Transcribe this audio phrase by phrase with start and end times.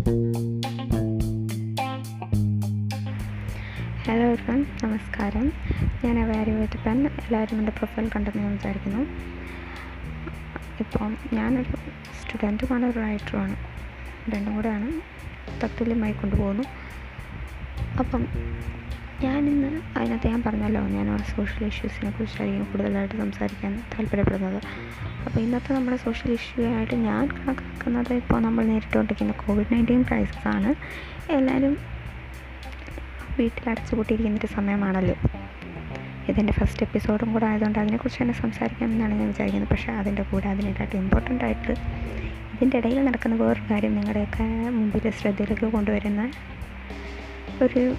[0.00, 0.12] Hello
[4.12, 5.52] everyone നമസ്കാരം.
[6.04, 8.98] ഞാൻ അവാരി pen എല്ലാവരും എന്റെ പ്രൊഫൈൽ കണ്ടെന്ന് ഞാൻ വിചാരിക്കുന്നു.
[10.80, 11.76] ഇപ്പം ഞാനൊരു
[12.20, 13.56] സ്റ്റുഡന്റുമാണ് ഒരു റൈറ്ററുമാണ്
[14.34, 14.92] രണ്ടും കൂടെയാണ്
[15.64, 16.62] തത്തുല്യമായി കൊണ്ടുപോകുന്നു.
[17.98, 18.26] അപ്പം
[19.24, 24.60] ഞാനിന്ന് അതിനകത്ത് ഞാൻ പറഞ്ഞല്ലോ ഞാൻ സോഷ്യൽ ഇഷ്യൂസിനെ കുറിച്ചായിരിക്കും കൂടുതലായിട്ട് സംസാരിക്കാൻ താല്പര്യപ്പെടുന്നത്.
[25.26, 30.70] അപ്പോൾ ഇന്നത്തെ നമ്മുടെ സോഷ്യൽ ഇഷ്യൂ ആയിട്ട് ഞാൻ കണക്കാക്കുന്നത് ഇപ്പോൾ നമ്മൾ നേരിട്ടുകൊണ്ടിരിക്കുന്ന കോവിഡ് നയന്റീൻ ക്രൈസിസ് ആണ്.
[31.38, 31.74] എല്ലാവരും
[33.38, 35.16] വീട്ടിൽ അടച്ചുപൂട്ടിയിരിക്കുന്ന ഒരു സമയമാണല്ലോ.
[36.30, 39.70] ഇതിന്റെ ഫസ്റ്റ് എപ്പിസോഡും കൂടെ ആയതുകൊണ്ട് അതിനെക്കുറിച്ച് തന്നെ സംസാരിക്കാമെന്നാണ് ഞാൻ വിചാരിക്കുന്നത്.
[39.70, 41.72] പക്ഷേ അതിന്റെ കൂടെ അതിനെക്കാട്ടും ഇമ്പോർട്ടന്റ് ആയിട്ട്
[42.54, 44.46] ഇതിന്റെ ഇടയിൽ നടക്കുന്ന വേറൊരു കാര്യം നിങ്ങളുടെയൊക്കെ
[44.78, 46.22] മുമ്പിൽ ശ്രദ്ധയിലേക്ക് കൊണ്ടുവരുന്ന
[47.62, 47.96] ഒരു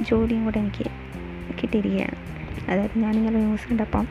[0.00, 0.90] ജോലിയും കൂടെ എനിക്ക്
[1.62, 2.16] കിട്ടിയിരിക്കുകയാണ്.
[2.70, 4.08] അതായത് ഞാനിങ്ങനെ ന്യൂസ് കണ്ടപ്പം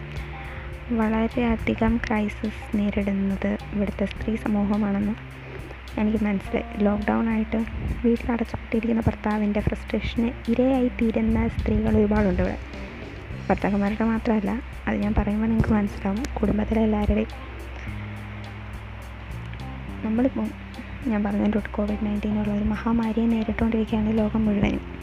[0.91, 5.15] വളരെയധികം ക്രൈസിസ് നേരിടുന്നത് ഇവിടുത്തെ സ്ത്രീ സമൂഹമാണെന്ന്
[5.99, 6.83] എനിക്ക് മനസ്സിലായി.
[6.83, 7.57] ലോക്ക്ഡൗൺ ആയിട്ട്
[8.05, 12.57] വീട്ടിലടച്ചുപൂട്ടിയിരിക്കുന്ന ഭർത്താവിന്റെ ഫ്രസ്ട്രേഷന് ഇരയായി തീരുന്ന സ്ത്രീകൾ ഒരുപാടുണ്ട് ഇവിടെ.
[13.49, 16.23] ഭർത്താക്കന്മാരുടെ മാത്രമല്ല അത് ഞാൻ പറയുമ്പോൾ നിങ്ങൾക്ക് മനസ്സിലാവും.
[16.41, 17.47] കുടുംബത്തിലെ എല്ലാവരുടെയും
[20.05, 20.47] നമ്മളിപ്പം
[21.07, 24.97] ഞാൻ പറഞ്ഞിട്ടുണ്ട് കോവിഡ് നയന്റീനുള്ള ഒരു മഹാമാരിയെ നേരിട്ടുകൊണ്ടിരിക്കുകയാണ് ലോകം മുഴുവനും.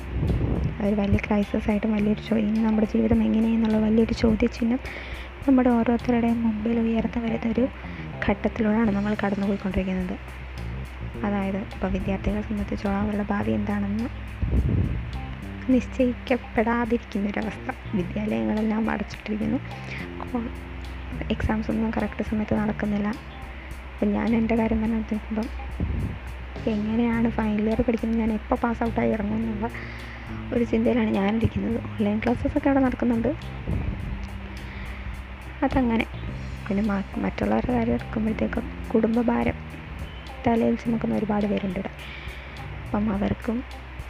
[0.85, 4.81] അതൊരു വലിയ ക്രൈസിസ് ആയിട്ട് വലിയൊരു ചോദ്യം ഇനി നമ്മുടെ ജീവിതം എങ്ങനെയെന്നുള്ള വലിയൊരു ചോദ്യചിഹ്നം
[5.49, 7.69] നമ്മുടെ ഓരോരുത്തരുടെയും മുമ്പിൽ ഉയർന്നു വരുന്ന ഒരു
[8.27, 10.17] ഘട്ടത്തിലൂടെയാണ് നമ്മൾ കടന്നുപോയിക്കൊണ്ടിരിക്കുന്നത്.
[11.25, 14.07] അതായത് ഇപ്പോൾ വിദ്യാർത്ഥികളെ സംബന്ധിച്ചോളം അവരുടെ ഭാവി എന്താണെന്ന്
[15.73, 19.61] നിശ്ചയിക്കപ്പെടാതിരിക്കുന്ന ഒരവസ്ഥ വിദ്യാലയങ്ങളെല്ലാം അടച്ചിട്ടിരിക്കുന്നു.
[21.31, 23.09] എക്സാംസ് ഒന്നും കറക്റ്റ് സമയത്ത് നടക്കുന്നില്ല.
[23.93, 25.49] അപ്പം ഞാൻ എന്റെ കാര്യം തന്നെ നോക്കുമ്പം
[26.67, 28.21] എങ്ങനെയാണ് ഫൈനൽ ഇയർ പഠിക്കുന്നത്?
[28.21, 29.71] ഞാൻ എപ്പോൾ പാസ് ഔട്ടായി ഇറങ്ങും എന്നുള്ള
[30.55, 31.78] ഒരു ചിന്തയിലാണ് ഞാനിരിക്കുന്നത്.
[31.91, 33.30] ഓൺലൈൻ ക്ലാസ്സസ് ഒക്കെ അവിടെ നടക്കുന്നുണ്ട്.
[35.62, 36.06] അതങ്ങനെ.
[36.69, 36.83] പിന്നെ
[37.16, 39.56] മറ്റുള്ളവരുടെ കാര്യം എടുക്കുമ്പോഴത്തേക്കും കുടുംബഭാരം
[40.47, 41.92] തലയിൽ ചുമക്കുന്ന ഒരുപാട് പേരുണ്ട് ഇവിടെ.
[42.84, 43.56] അപ്പം അവർക്കും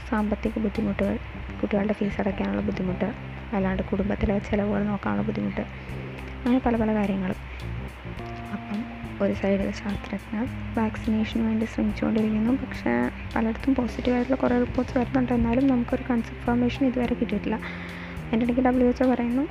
[0.08, 1.14] സാമ്പത്തിക ബുദ്ധിമുട്ടുകൾ
[1.60, 3.08] കുട്ടികളുടെ ഫീസ് അടയ്ക്കാനുള്ള ബുദ്ധിമുട്ട്
[3.56, 5.64] അല്ലാണ്ട് കുടുംബത്തിലെ ചിലവുകൾ നോക്കാനുള്ള ബുദ്ധിമുട്ട്
[6.44, 7.38] അങ്ങനെ പല പല കാര്യങ്ങളും
[9.22, 10.48] ഒരു സൈഡിൽ ശാസ്ത്രജ്ഞർ
[10.78, 12.52] വാക്സിനേഷന് വേണ്ടി ശ്രമിച്ചുകൊണ്ടിരിക്കുന്നു.
[12.52, 15.32] പക്ഷേ പലയിടത്തും പോസിറ്റീവായിട്ടുള്ള കുറേ റിപ്പോർട്ട്സ് വരുന്നുണ്ട്.
[15.32, 17.60] എന്നാലും നമുക്കൊരു കൺഫർമേഷൻ ഇതുവരെ കിട്ടിയിട്ടില്ല.
[18.26, 19.48] അതിന്റെ ഇടയ്ക്ക് ഡബ്ല്യു എച്ച് പറയുന്നു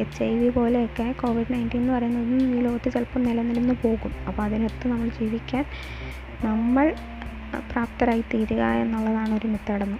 [0.00, 4.12] എച്ച് ഐ വി പോലെയൊക്കെ കോവിഡ് നയന്റീൻ എന്ന് പറയുന്നതും ഈ ലോകത്ത് ചിലപ്പോൾ നിലനിന്ന് പോകും.
[4.28, 5.64] അപ്പോൾ അതിനകത്ത് നമ്മൾ ജീവിക്കാൻ
[6.44, 6.94] നമ്മൾ
[7.72, 9.98] പ്രാപ്തരായി തീരുക എന്നുള്ളതാണ് ഒരു മെത്തേഡെന്ന്.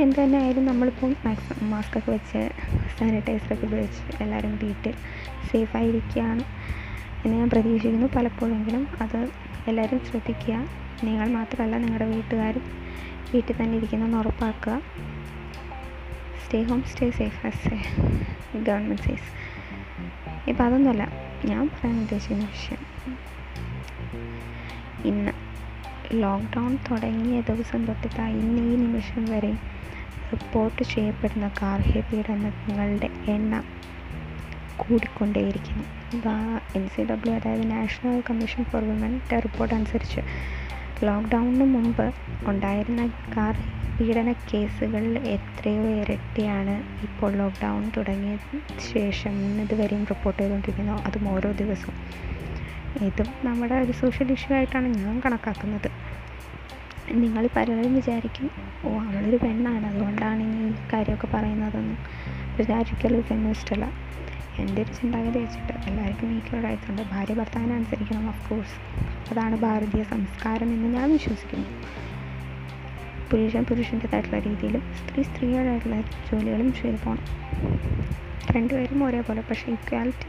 [0.00, 2.50] എന്ത് തന്നെ ആയാലും നമ്മളിപ്പം മാക്സിമം മാസ്കൊക്കെ വെച്ച്
[2.98, 4.94] സാനിറ്റൈസറൊക്കെ ഉപയോഗിച്ച് എല്ലാവരും വീട്ടിൽ
[5.52, 6.44] സേഫായിരിക്കുകയാണ്
[7.24, 8.06] എന്ന് ഞാൻ പ്രതീക്ഷിക്കുന്നു.
[8.16, 9.28] പലപ്പോഴെങ്കിലും അത്
[9.68, 10.68] എല്ലാവരും ശ്രദ്ധിക്കുക.
[11.04, 12.62] നിങ്ങൾ മാത്രമല്ല നിങ്ങളുടെ വീട്ടുകാരും
[13.34, 14.82] വീട്ടിൽ തന്നെ ഇരിക്കുന്നെന്ന് ഉറപ്പാക്കുക.
[16.44, 19.28] Stay home stay safe as a government says
[20.48, 21.08] ഇപ്പം അതൊന്നുമല്ല
[21.44, 22.82] ഞാൻ പറയാൻ ഉദ്ദേശിക്കുന്ന വിഷയം.
[25.04, 25.32] ഇന്ന്
[26.12, 29.52] ലോക്ക്ഡൗൺ തുടങ്ങിയ ദിവസം തൊട്ടിട്ട് ഇന്ന് ഈ നിമിഷം വരെ
[30.32, 33.77] റിപ്പോർട്ട് ചെയ്യപ്പെടുന്ന ഗാർഹിക പീഡനങ്ങളുടെ എണ്ണം.
[34.78, 35.84] കൂടിക്കൊണ്ടേയിരിക്കുന്നു.
[36.76, 40.20] എൻ സി ഡബ്ല്യു അതായത് നാഷണൽ കമ്മീഷൻ ഫോർ വിമന്റെ റിപ്പോർട്ട് അനുസരിച്ച്
[41.04, 42.06] ലോക്ക്ഡൗണിന് മുമ്പ്
[42.50, 43.02] ഉണ്ടായിരുന്ന
[43.36, 43.56] കാർ
[43.98, 48.34] പീഡന കേസുകളിൽ എത്രയോ ഇരട്ടിയാണ് ഇപ്പോൾ ലോക്ക്ഡൗൺ തുടങ്ങിയ
[48.92, 50.92] ശേഷം ഇതുവരെയും റിപ്പോർട്ട് ചെയ്തുകൊണ്ടിരിക്കുന്നു.
[50.92, 51.96] അതും ഓരോ ദിവസവും.
[53.06, 55.90] ഇതും നമ്മുടെ ഒരു സോഷ്യൽ ഇഷ്യൂ ആയിട്ടാണ് ഞാൻ കണക്കാക്കുന്നത്.
[57.12, 58.50] നിങ്ങൾ പലരും വിചാരിക്കും
[58.84, 59.86] ഓ അവളൊരു പെണ്ണാണ്.
[59.86, 61.96] അതുകൊണ്ടാണ് ഈ കാര്യമൊക്കെ പറയുന്നതെന്ന്.
[62.58, 63.76] വിചാരിക്കലൊരു ഫെമിനിസ്റ്റ്
[64.58, 66.64] എന്റെ ഒരു ചിന്താഗതി വെച്ചിട്ട് എല്ലാവർക്കും ഈക്വൽ
[67.10, 68.76] ഭാര്യ ഭർത്താവിനെ അനുസരിക്കണം ഓഫ് കോഴ്സ്
[69.30, 71.68] അതാണ് ഭാരതീയ സംസ്കാരം എന്ന് ഞാൻ വിശ്വസിക്കുന്നു.
[73.30, 75.96] പുരുഷൻ പുരുഷന്റെതായിട്ടുള്ള രീതിയിലും സ്ത്രീ സ്ത്രീയുടേതായിട്ടുള്ള
[76.30, 77.24] ജോലികളും ചെയ്തു പോകണം
[78.56, 80.28] രണ്ടുപേരും ഒരേപോലെ പക്ഷേ ഇക്വാലിറ്റി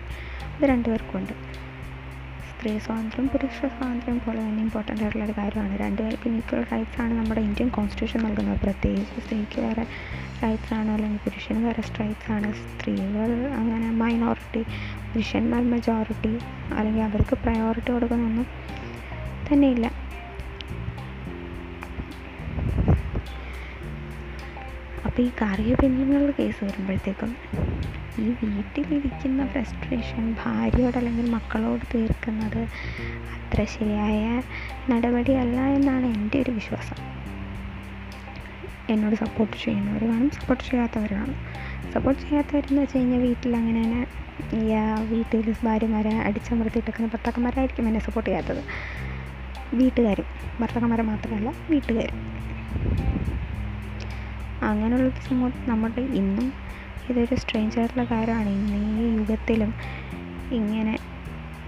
[0.55, 1.33] അത് രണ്ടുപേർക്കും ഉണ്ട്
[2.59, 5.77] സ്ത്രീ സ്വാതന്ത്ര്യം പുരുഷ സ്വാതന്ത്ര്യം പോലെ തന്നെ ഇമ്പോർട്ടന്റ് ആയിട്ടുള്ള ഒരു കാര്യമാണ്.
[5.77, 8.59] രണ്ടുപേർക്കും ഈക്വൽ റൈറ്റ്സ് ആണ് നമ്മുടെ ഇന്ത്യൻ കോൺസ്റ്റിറ്റ്യൂഷൻ നൽകുന്നത്.
[8.59, 9.83] പ്രത്യേകിച്ച് സ്ത്രീക്ക് വേറെ
[10.43, 12.49] റൈറ്റ്സ് ആണ് അല്ലെങ്കിൽ പുരുഷന് വേറെ സ്ട്രൈറ്റ്സ് ആണ്.
[12.53, 14.63] സ്ത്രീകൾ അങ്ങനെ മൈനോറിറ്റി
[15.11, 16.33] പുരുഷന്മാർ മെജോറിറ്റി
[16.73, 18.47] അല്ലെങ്കിൽ അവർക്ക് പ്രയോറിറ്റി കൊടുക്കുന്നൊന്നും
[19.47, 19.87] തന്നെയില്ല.
[25.05, 27.31] അപ്പോൾ ഈ കാർഷിക പെണ്ണുങ്ങളുടെ കേസ് വരുമ്പോഴത്തേക്കും
[28.19, 32.61] ഈ വീട്ടിലിരിക്കുന്ന ഫ്രസ്ട്രേഷൻ ഭാര്യയോട് അല്ലെങ്കിൽ മക്കളോട് തീർക്കുന്നത്
[33.35, 34.23] അത്ര ശരിയായ
[34.91, 36.97] നടപടിയല്ല എന്നാണ് എന്റെ ഒരു വിശ്വാസം.
[38.93, 41.37] എന്നോട് സപ്പോർട്ട് ചെയ്യുന്നവർ കാണും സപ്പോർട്ട് ചെയ്യാത്തവർ കാണും
[41.93, 44.01] സപ്പോർട്ട് ചെയ്യാത്തവരെന്ന് വെച്ച് കഴിഞ്ഞാൽ വീട്ടിൽ അങ്ങനെ തന്നെ
[45.11, 48.61] വീട്ടിൽ ഭാര്യമാരെ അടിച്ചമർത്തിയിട്ടൊക്കെ ഭർത്താക്കന്മാരായിരിക്കും എന്നെ സപ്പോർട്ട് ചെയ്യാത്തത്.
[49.79, 50.27] വീട്ടുകാരും
[50.61, 52.17] ഭർത്താക്കന്മാരെ മാത്രമല്ല വീട്ടുകാരും.
[54.69, 56.47] അങ്ങനെയുള്ള സമൂഹം നമ്മുടെ ഇന്നും
[57.09, 58.49] ഇതൊരു സ്ട്രേഞ്ച് ആയിട്ടുള്ള കാര്യമാണ്.
[58.49, 59.71] ഇന്ന് ഈ യുഗത്തിലും
[60.51, 60.93] ഇങ്ങനെ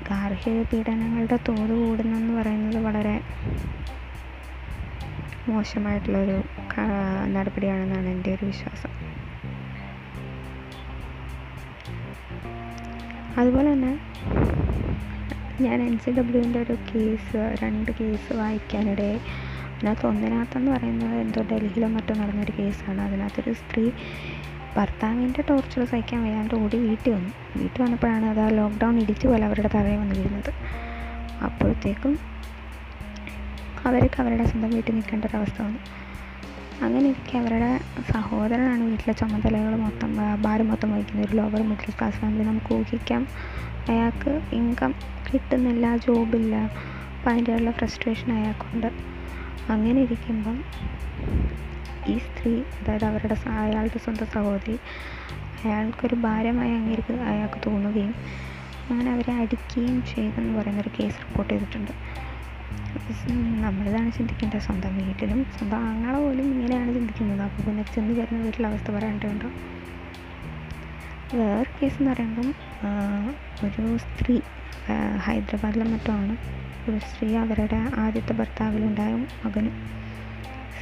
[0.10, 3.16] ഗാർഹിക പീഡനങ്ങളുടെ തോത് കൂടുന്നെന്ന് പറയുന്നത് വളരെ
[5.50, 6.38] മോശമായിട്ടുള്ളൊരു
[7.36, 8.92] നടപടിയാണെന്നാണ് എന്റെ ഒരു വിശ്വാസം.
[13.38, 13.94] അതുപോലെ തന്നെ
[15.66, 19.10] ഞാൻ എൻ സി ഡബ്ല്യുവിന്റെ ഒരു കേസ് രണ്ട് കേസ് വായിക്കാനിടെ
[19.74, 23.02] അതിനകത്ത് ഒന്നിനകത്തെന്ന് പറയുന്നത് എന്തോ ഡൽഹിയിലോ മറ്റോ നടന്നൊരു കേസാണ്.
[23.02, 23.86] അതിനകത്തൊരു സ്ത്രീ
[24.78, 27.32] ഭർത്താവിന്റെ ടോർച്ചർ സഹിക്കാൻ വയ്യാണ്ട് ഓടി വീട്ടിൽ വന്നു.
[27.58, 30.52] വീട്ടിൽ വന്നപ്പോഴാണ് അത് ആ ലോക്ക്ഡൗൺ ഇടിച്ചു പോലെ അവരുടെ തറയിൽ വന്ന് വീഴുന്നത്
[31.44, 32.14] അപ്പോഴത്തേക്കും
[33.86, 35.80] അവർക്ക് അവരുടെ സ്വന്തം വീട്ടിൽ നിൽക്കേണ്ട ഒരവസ്ഥ വന്നു.
[36.84, 37.72] അങ്ങനെ ഇരിക്കെ അവരുടെ
[38.12, 41.28] സഹോദരനാണ് വീട്ടിലെ ചുമതലകൾ മൊത്തം ഭാരം മൊത്തം വഹിക്കുന്നത്.
[41.28, 43.28] ഒരു ലോവർ മിഡിൽ ക്ലാസ് ഫാമിലി നമുക്ക് ഊഹിക്കാം.
[43.90, 44.92] അയാൾക്ക് ഇൻകം
[45.28, 46.56] കിട്ടുന്നില്ല ജോബില്ല
[47.16, 48.90] അപ്പം അതിന്റെയുള്ള ഫ്രസ്ട്രേഷൻ അയാൾക്കുണ്ട്.
[49.70, 50.58] അങ്ങനെ ഇരിക്കുമ്പം
[52.10, 54.76] ഈ സ്ത്രീ അതായത് അവരുടെ അയാളുടെ സ്വന്തം സഹോദരി
[55.64, 58.14] അയാൾക്കൊരു ഭാരമായി അംഗീകരിക്കുക അയാൾക്ക് തോന്നുകയും
[58.90, 61.94] അങ്ങനെ അവരെ അടിക്കുകയും ചെയ്തെന്ന് പറയുന്നൊരു കേസ് റിപ്പോർട്ട് ചെയ്തിട്ടുണ്ട്.
[63.66, 64.62] നമ്മളിതാണ് ചിന്തിക്കേണ്ടത്.
[64.68, 67.42] സ്വന്തം വീട്ടിലും സ്വന്തം ആങ്ങളെ പോലും ഇങ്ങനെയാണ് ചിന്തിക്കുന്നത്.
[67.42, 69.50] അപ്പോൾ പിന്നെ ചെന്ന് കയറുന്ന വീട്ടിലെ അവസ്ഥ പറയേണ്ടതുണ്ടോ
[71.34, 72.48] വേറെ കേസ് എന്ന് പറയുമ്പം
[73.66, 74.36] ഒരു സ്ത്രീ
[75.26, 76.14] ഹൈദരാബാദിലെ ഹൈദരാബാദിലും മറ്റോ
[76.88, 79.14] ഒരു സ്ത്രീ അവരുടെ ആദ്യത്തെ ഭർത്താവിലുണ്ടായ
[79.44, 79.76] മകനും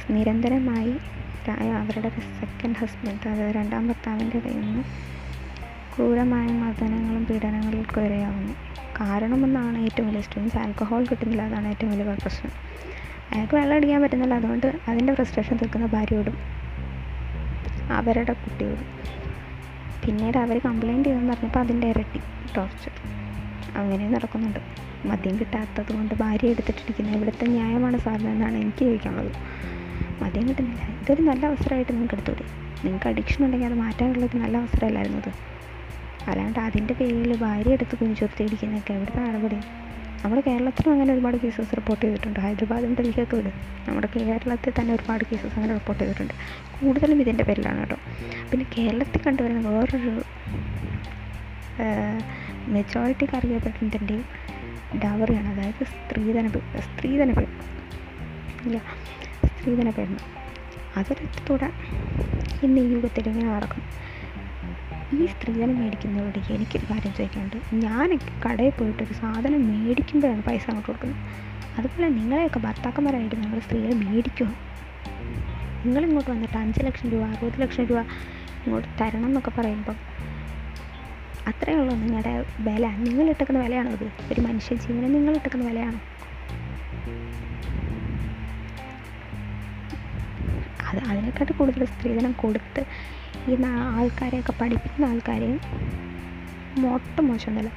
[0.08, 0.94] നിരന്തരമായി
[1.80, 2.08] അവരുടെ
[2.40, 4.82] സെക്കൻഡ് ഹസ്ബൻഡ് അതായത് രണ്ടാം ഭർത്താവിന്റെ കയ്യിൽ നിന്ന്
[5.94, 8.54] ക്രൂരമായ മർദ്ദനങ്ങളും പീഡനങ്ങൾക്കും ഇരയാവുന്നു
[9.00, 12.52] കാരണമെന്നാണ് ഏറ്റവും വലിയ സ്റ്റുഡൻസ് ആൽക്കഹോൾ കിട്ടുന്നില്ല അതാണ് ഏറ്റവും വലിയ പ്രശ്നം.
[13.32, 16.36] അയാൾക്ക് വെള്ളം അടിക്കാൻ പറ്റുന്നില്ല അതുകൊണ്ട് അതിന്റെ ഫ്രസ്ട്രേഷൻ തീർക്കുന്ന ഭാര്യയോടും
[17.98, 18.88] അവരുടെ കുട്ടിയോടും.
[20.04, 22.20] പിന്നീട് അവർ കംപ്ലൈന്റ് ചെയ്തെന്ന് പറഞ്ഞപ്പോൾ അതിന്റെ ഇരട്ടി
[22.56, 22.94] ടോർച്ചർ
[23.80, 24.60] അങ്ങനെ നടക്കുന്നുണ്ട്.
[25.10, 29.38] മദ്യം കിട്ടാത്തത് കൊണ്ട് ഭാര്യ എടുത്തിട്ടിരിക്കുന്നത് ഇവിടുത്തെ ന്യായമാണ് സാറിന് എന്നാണ് എനിക്ക് ചോദിക്കാനുള്ളത്.
[30.22, 32.44] മദ്യം കിട്ടുന്നില്ല ഇതൊരു നല്ല അവസരമായിട്ട് നിങ്ങൾക്ക് എടുത്തൂടെ
[32.84, 35.32] നിങ്ങൾക്ക് അഡിക്ഷൻ ഉണ്ടെങ്കിൽ അത് മാറ്റാനുള്ള ഒരു നല്ല അവസരമല്ലായിരുന്നു ഇത്
[36.30, 39.58] അല്ലാണ്ട് അതിന്റെ പേരിൽ ഭാര്യ എടുത്ത് കുഞ്ഞുചൊത്തി ഇടിക്കുന്നതൊക്കെ എവിടുത്തെ നടപടി?
[40.22, 42.40] നമ്മുടെ കേരളത്തിലും അങ്ങനെ ഒരുപാട് കേസസ് റിപ്പോർട്ട് ചെയ്തിട്ടുണ്ട്.
[42.40, 43.54] ഹൈദരാബാദും ഡൽഹിയൊക്കെ വിടും.
[43.88, 46.34] നമ്മുടെ കേരളത്തിൽ തന്നെ ഒരുപാട് കേസസ് അങ്ങനെ റിപ്പോർട്ട് ചെയ്തിട്ടുണ്ട്.
[46.80, 47.98] കൂടുതലും ഇതിന്റെ പേരിലാണ് കേട്ടോ.
[48.50, 50.12] പിന്നെ കേരളത്തിൽ കണ്ടുവരുന്ന വേറൊരു
[52.68, 54.18] മെജോറിറ്റിക്ക് അറിയപ്പെട്ടതിന്റെ
[55.04, 55.48] ഡവറിയാണ്.
[55.54, 56.46] അതായത് സ്ത്രീധന
[56.88, 57.30] സ്ത്രീധന
[58.66, 58.78] ഇല്ല.
[59.60, 60.22] സ്ത്രീധന പീഡനം
[60.96, 61.68] അതൊരത്തോടെ
[62.62, 63.82] ഇന്ന് ഈ യുഗത്തിൽ ഇങ്ങനെ നടക്കും.
[65.12, 67.56] ഈ സ്ത്രീധനം മേടിക്കുന്നവരോട് എനിക്കൊരു കാര്യം ചോദിക്കാനുണ്ട്.
[67.74, 71.20] ഞാനൊക്കെ കടയിൽ പോയിട്ട് ഒരു സാധനം മേടിക്കുമ്പോഴാണ് പൈസ അങ്ങോട്ട് കൊടുക്കുന്നത്.
[71.78, 74.52] അതുപോലെ നിങ്ങളെയൊക്കെ ഭർത്താക്കന്മാരായിട്ട് നിങ്ങൾ സ്ത്രീകൾ മേടിക്കുമോ
[75.84, 78.00] നിങ്ങളിങ്ങോട്ട് വന്നിട്ട് അഞ്ച് ലക്ഷം രൂപ അറുപത് ലക്ഷം രൂപ
[78.64, 79.98] ഇങ്ങോട്ട് തരണം എന്നൊക്കെ പറയുമ്പം
[81.46, 82.86] അത്രയേ ഉള്ളൂ നിങ്ങളുടെ വില.
[83.06, 86.00] നിങ്ങൾ ഇട്ടക്കുന്ന വിലയാണോ ഇത് ഒരു മനുഷ്യ ജീവന് നിങ്ങളിട്ടേക്കുന്ന വിലയാണോ?
[91.30, 92.82] അതിനെക്കാട്ട് കൂടുതൽ സ്ത്രീധനം കൊടുത്ത്
[93.50, 93.56] ഈ
[93.96, 95.58] ആൾക്കാരെയൊക്കെ പഠിപ്പിക്കുന്ന ആൾക്കാരെയും
[96.94, 97.70] ഒട്ടും മോശമൊന്നുമില്ല.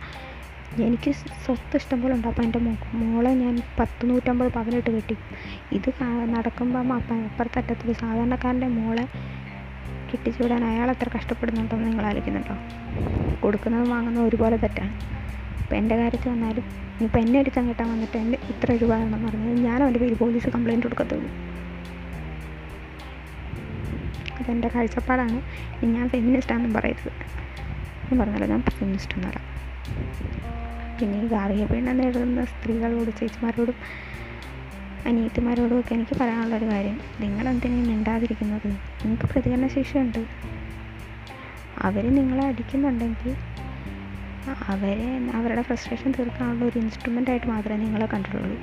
[0.85, 1.11] എനിക്ക്
[1.43, 2.27] സ്വത്ത് ഇഷ്ടംപോലെ ഉണ്ട്.
[2.27, 2.59] അപ്പോൾ എന്റെ
[3.01, 5.15] മോളെ ഞാൻ പത്ത് നൂറ്റമ്പത് പവനിട്ട് കെട്ടി.
[5.71, 5.89] ഇത്
[6.35, 9.05] നടക്കുമ്പം അപ്പം അപ്പുറത്തറ്റത്തൊരു സാധാരണക്കാരന്റെ മോളെ
[10.11, 12.55] കെട്ടിച്ചു വിടാൻ അയാൾ എത്ര കഷ്ടപ്പെടുന്നുണ്ടെന്ന് നിങ്ങൾ ആലോചിക്കുന്നുണ്ടോ?
[13.43, 14.93] കൊടുക്കുന്നതും വാങ്ങുന്നതും ഒരുപോലെ തെറ്റാണ്.
[15.61, 16.65] ഇപ്പം എന്റെ കാര്യത്തിൽ വന്നാലും
[17.01, 20.85] ഇപ്പം എന്നെ ഒരു കിട്ടാൻ വന്നിട്ട് എന്റെ ഇത്ര രൂപ വേണമെന്ന് പറഞ്ഞാൽ ഞാൻ അവന്റെ പേര് പോലീസ് കംപ്ലയിന്റ്
[20.85, 21.29] കൊടുക്കത്തുള്ളൂ.
[24.43, 25.41] അതെന്റെ കാഴ്ചപ്പാടാണ്.
[25.85, 27.11] ഞാൻ ഫെമിനിസ്റ്റാണെന്നും പറയരുത്.
[28.05, 29.39] ഞാൻ പറഞ്ഞല്ലോ ഞാൻ ഫെമിനിസ്റ്റ് ഒന്നല്ല
[30.99, 33.75] പിന്നെ ഈ ഗാർഹിക പീഡനം നേരിടുന്ന സ്ത്രീകളോട് ചേച്ചിമാരോടും
[35.05, 37.01] അനിയത്തിമാരോടും ഒക്കെ എനിക്ക് പറയാനുള്ളൊരു കാര്യം.
[37.19, 38.67] നിങ്ങളെന്തിനാ മിണ്ടാതിരിക്കുന്നത്?
[38.67, 40.19] നിങ്ങൾക്ക് പ്രതികരണ ശേഷിയുണ്ട്
[41.81, 43.35] അവർ നിങ്ങളെ അടിക്കുന്നുണ്ടെങ്കിൽ
[44.67, 48.57] അവരെ അവരുടെ ഫ്രസ്ട്രേഷൻ തീർക്കാനുള്ള ഒരു ഇൻസ്ട്രുമെന്റായിട്ട് മാത്രമേ നിങ്ങളെ കണ്ടിട്ടുള്ളൂ.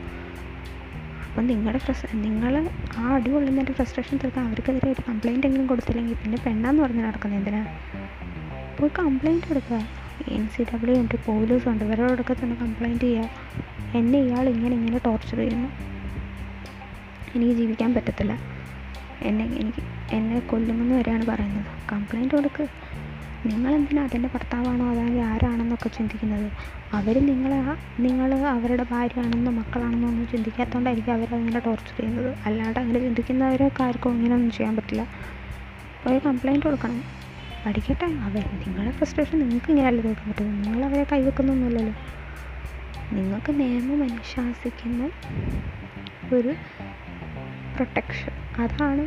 [1.31, 2.69] അപ്പം നിങ്ങളുടെ ഫ്രസ് നിങ്ങൾ
[2.99, 7.63] ആ അടി കൊള്ളുന്നതിന്റെ ഫ്രസ്ട്രേഷൻ തീർക്കാൻ അവർക്കെതിരെ ഒരു കംപ്ലയിന്റ് എങ്കിലും കൊടുത്തില്ലെങ്കിൽ പിന്നെ പെണ്ണാന്ന് പറഞ്ഞ് നടക്കുന്നത് എന്തിനാ?
[8.79, 9.79] പോയി കംപ്ലയിന്റ് കൊടുക്കുക
[10.29, 13.31] എൻ സി ഡബ്ല്യു ഉണ്ട് പോലീസ് ഉണ്ട് ഇവരോടൊക്കെ തന്നെ കംപ്ലയിന്റ് ചെയ്യുക.
[13.95, 15.69] എന്നെ ഇയാൾ ഇങ്ങനെ ഇങ്ങനെ ടോർച്ചർ ചെയ്യുന്നു.
[17.37, 18.33] എനിക്ക് ജീവിക്കാൻ പറ്റത്തില്ല.
[19.23, 19.83] എന്നെ എനിക്ക്
[20.13, 21.67] എന്നെ കൊല്ലുമെന്ന് വരെയാണ് പറയുന്നത്.
[21.93, 22.69] കംപ്ലയിന്റ് കൊടുക്കുക
[23.47, 26.49] നിങ്ങളെന്തിനാ അതിന്റെ ഭർത്താവാണോ അതായത് ആരാണെന്നൊക്കെ ചിന്തിക്കുന്നത്?
[26.93, 27.61] അവർ നിങ്ങളെ
[28.03, 32.37] നിങ്ങൾ അവരുടെ ഭാര്യയാണെന്നോ മക്കളാണെന്നോ ഒന്നും ചിന്തിക്കാത്തതുകൊണ്ടായിരിക്കും അവരങ്ങനെ ടോർച്ചർ ചെയ്യുന്നത്.
[32.47, 35.03] അല്ലാണ്ട് അങ്ങനെ ചിന്തിക്കുന്നവരൊക്കെ ആർക്കും ഇങ്ങനെയൊന്നും ചെയ്യാൻ പറ്റില്ല.
[36.05, 37.03] പോയി കംപ്ലൈന്റ് കൊടുക്കണം.
[37.67, 38.05] പഠിക്കട്ടെ.
[38.05, 40.67] അവർ നിങ്ങളുടെ ഫ്രസ്ട്രേഷൻ നിങ്ങൾക്ക് ഇങ്ങനെയല്ല തീർക്കാൻ പറ്റുന്നത്?
[40.67, 41.95] നിങ്ങൾ അവരെ കൈവെക്കുന്നൊന്നുമില്ലല്ലോ
[43.13, 45.11] നിങ്ങൾക്ക് നിയമം അനുശാസിക്കുന്ന
[46.35, 46.55] ഒരു
[47.75, 48.33] പ്രൊട്ടക്ഷൻ
[48.63, 49.05] അതാണ്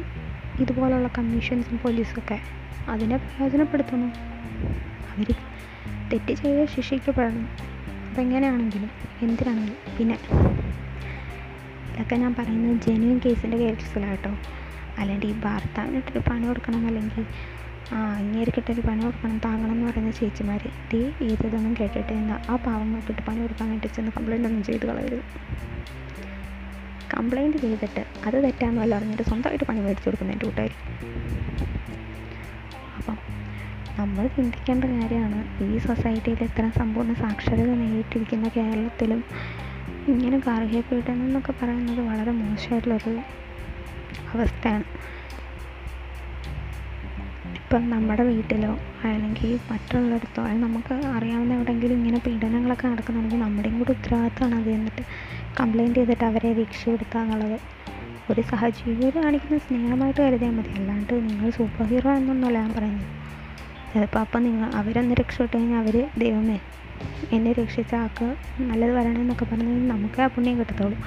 [0.62, 2.40] ഇതുപോലുള്ള കമ്മീഷൻസും പോലീസൊക്കെ
[2.88, 4.14] അതിനെ പ്രയോജനപ്പെടുത്തണം.
[5.12, 5.36] അവർ
[6.10, 7.73] തെറ്റ് ചെയ്ത് ശിക്ഷിക്കപ്പെടണം.
[8.14, 8.90] അതെങ്ങനെയാണെങ്കിലും
[9.22, 9.96] എന്തിനാണെങ്കിലും.
[9.98, 10.18] പിന്നെ
[11.90, 14.32] ഇതൊക്കെ ഞാൻ പറയുന്നത് ജെന്യൂൻ കേസിന്റെ കേസിലാണ് കേട്ടോ.
[14.98, 17.26] അല്ലാണ്ട് ഈ ഭർത്താവിനിട്ടൊരു പണി കൊടുക്കണം അല്ലെങ്കിൽ
[17.94, 20.62] ആ ഇങ്ങേരിക്കിട്ടൊരു പണി കൊടുക്കണം താങ്ങണം എന്ന് പറയുന്ന ചേച്ചിമാർ
[20.94, 25.24] ഡേ ഏതൊന്നും കേട്ടിട്ട് എന്താ ആ പാവങ്ങൾക്കിട്ട് പണി കൊടുക്കാൻ വേണ്ടി ചെന്ന് കംപ്ലൈന്റ് ഒന്നും ചെയ്ത് കളയരുത്.
[27.16, 30.68] കംപ്ലൈന്റ് ചെയ്തിട്ട് അത് തെറ്റാന്ന് വല്ല അറിഞ്ഞിട്ട് സ്വന്തമായിട്ട് പണി മേടിച്ചു കൊടുക്കുന്നതിന്റെ
[33.98, 35.40] നമ്മൾ ചിന്തിക്കേണ്ട കാര്യമാണ്.
[35.66, 39.20] ഈ സൊസൈറ്റിയിൽ ഇത്ര സമ്പൂർണ സാക്ഷരത നേടിയിട്ടിരിക്കുന്ന കേരളത്തിലും
[40.12, 43.14] ഇങ്ങനെ ഗാർഹിക പീഡനം എന്നൊക്കെ പറയുന്നത് വളരെ മോശമായിട്ടുള്ളൊരു
[44.34, 44.86] അവസ്ഥയാണ്.
[47.60, 48.72] ഇപ്പം നമ്മുടെ വീട്ടിലോ
[49.08, 55.04] അല്ലെങ്കിൽ മറ്റുള്ളിടത്തോ അല്ലെങ്കിൽ നമുക്ക് അറിയാവുന്ന എവിടെയെങ്കിലും ഇങ്ങനെ പീഡനങ്ങളൊക്കെ നടക്കുന്നുണ്ടെങ്കിൽ നമ്മുടെയും കൂടി ഉത്തരവാദിത്തമാണ് അത് എന്നിട്ട്
[55.60, 57.58] കംപ്ലൈന്റ് ചെയ്തിട്ട് അവരെ രക്ഷപ്പെടുത്തുക എന്നുള്ളത്
[58.30, 60.72] ഒരു സഹജീവിയോട് കാണിക്കുന്ന സ്നേഹമായിട്ട് കരുതിയാൽ മതി.
[60.80, 63.10] അല്ലാണ്ട് നിങ്ങൾ സൂപ്പർ ഹീറോ എന്നൊന്നുമല്ല ഞാൻ പറയുന്നത്.
[63.94, 66.60] ചിലപ്പോൾ അപ്പം നിങ്ങൾ അവരൊന്ന് രക്ഷപ്പെട്ട് കഴിഞ്ഞാൽ അവർ ദൈവമേ
[67.32, 70.98] എന്നെ രക്ഷിച്ച ആൾക്ക് നല്ലത് വരണമെന്നൊക്കെ പറഞ്ഞ് നമുക്ക് ആ പുണ്യം കിട്ടത്തുള്ളൂ.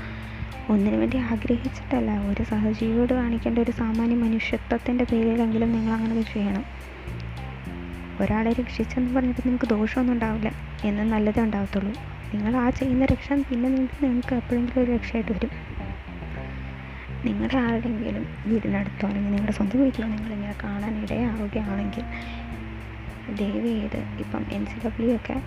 [0.69, 6.65] ഒന്നിനു വേണ്ടി ആഗ്രഹിച്ചിട്ടല്ല ഒരു സഹജീവിയോട് കാണിക്കേണ്ട ഒരു സാമാന്യ മനുഷ്യത്വത്തിന്റെ പേരിലെങ്കിലും നിങ്ങൾ അങ്ങനെ ചെയ്യണം.
[8.21, 10.53] ഒരാളെ രക്ഷിച്ചെന്ന് പറഞ്ഞിട്ട് നിങ്ങൾക്ക് ദോഷമൊന്നും ഉണ്ടാവില്ല.
[10.85, 11.93] എന്ന് നല്ലതേ ഉണ്ടാവത്തുള്ളൂ.
[12.35, 15.51] നിങ്ങൾ ആ ചെയ്യുന്ന രക്ഷ പിന്നെ നിങ്ങൾക്ക് നിങ്ങൾക്ക് എപ്പോഴെങ്കിലും ഒരു രക്ഷയായിട്ട് വരും.
[17.25, 22.05] നിങ്ങളുടെ ആരുടെയെങ്കിലും വീടിനടുത്തോ അല്ലെങ്കിൽ നിങ്ങളുടെ സ്വന്തം വീട്ടിലോ നിങ്ങളിങ്ങനെ കാണാൻ ഇടയാവുകയാണെങ്കിൽ
[23.35, 25.43] ദയവ് ചെയ്ത് ഇപ്പം എൻ സി ഡബ്ല്യു ഒക്കെ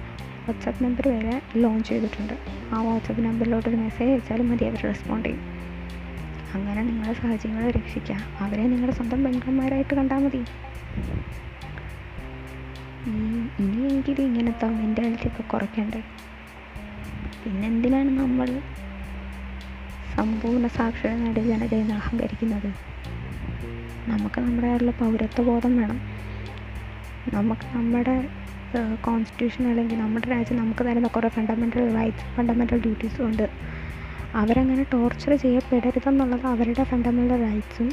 [0.47, 2.33] വാട്സപ്പ് നമ്പർ വരെ ലോഞ്ച് ചെയ്തിട്ടുണ്ട്.
[2.73, 5.41] ആ വാട്സപ്പ് നമ്പറിലോട്ട് ഒരു മെസ്സേജ് അയച്ചാലും മതി അവർ റെസ്പോണ്ട് ചെയ്യും.
[6.53, 8.15] അങ്ങനെ നിങ്ങളുടെ സഹജീവികളെ രക്ഷിക്കുക.
[8.39, 10.37] അവരെ നിങ്ങളുടെ സ്വന്തം പെൺകന്മാരായിട്ട് കണ്ടാൽ മതി.
[13.59, 16.03] ഇനി എനിക്കിത് ഇങ്ങനത്തെ മെന്റാലിറ്റി ഒക്കെ കുറയ്ക്കണ്ടേ?
[17.45, 18.61] പിന്നെന്തിനാണ് നമ്മൾ
[20.15, 22.73] സമ്പൂർണ സാക്ഷരത നേടിയ ജനതയെന്ന് അഹങ്കരിക്കുന്നത്?
[24.09, 26.08] നമുക്ക് നമ്മുടേതായിട്ടുള്ള പൗരത്വ ബോധം വേണം.
[27.33, 28.13] നമുക്ക് നമ്മുടെ
[29.01, 33.45] കോൺസ്റ്റിറ്റ്യൂഷൻ അല്ലെങ്കിൽ നമ്മുടെ രാജ്യം നമുക്ക് തരുന്ന കുറേ ഫണ്ടമെന്റൽ റൈറ്റ്സ് ഫണ്ടമെന്റൽ ഡ്യൂട്ടീസും ഉണ്ട്.
[34.35, 37.89] അവരങ്ങനെ ടോർച്ചർ ചെയ്യപ്പെടരുതെന്നുള്ളത് അവരുടെ ഫണ്ടമെന്റൽ റൈറ്റ്സും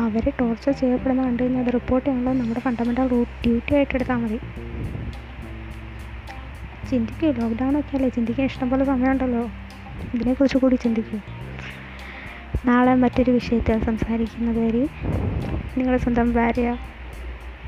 [0.00, 3.08] അവർ ടോർച്ചർ ചെയ്യപ്പെടുന്ന കണ്ടു കഴിഞ്ഞാൽ അത് റിപ്പോർട്ട് ചെയ്യാനുള്ളത് നമ്മുടെ ഫണ്ടമെന്റൽ
[3.44, 4.38] ഡ്യൂട്ടി ആയിട്ട് എടുത്താൽ മതി.
[6.90, 8.08] ചിന്തിക്കൂ ലോക്ക്ഡൗൺ ഒക്കെ അല്ലേ?
[8.08, 9.44] ചിന്തിക്കാൻ ഇഷ്ടംപോലെ സമയമുണ്ടല്ലോ.
[10.14, 11.18] ഇതിനെക്കുറിച്ച് കൂടി ചിന്തിക്കൂ.
[12.68, 14.82] നാളെ മറ്റൊരു വിഷയത്തിൽ സംസാരിക്കുന്നത് വരെ
[15.76, 16.68] നിങ്ങളുടെ സ്വന്തം ഭാര്യ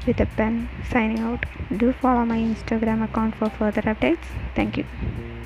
[0.07, 1.45] with a pen signing out.
[1.77, 4.27] Do follow my instagram account for further updates.
[4.55, 5.38] Thank you